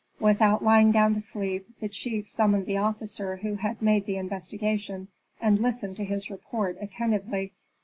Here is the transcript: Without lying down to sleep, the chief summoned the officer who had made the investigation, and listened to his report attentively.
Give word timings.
Without 0.19 0.63
lying 0.63 0.91
down 0.91 1.13
to 1.13 1.21
sleep, 1.21 1.67
the 1.79 1.87
chief 1.87 2.27
summoned 2.27 2.65
the 2.65 2.77
officer 2.77 3.35
who 3.35 3.53
had 3.57 3.83
made 3.83 4.07
the 4.07 4.17
investigation, 4.17 5.09
and 5.39 5.61
listened 5.61 5.95
to 5.97 6.03
his 6.05 6.31
report 6.31 6.75
attentively. 6.81 7.53